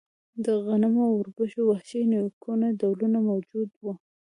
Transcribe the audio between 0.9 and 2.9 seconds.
او اوربشو د وحشي نیکونو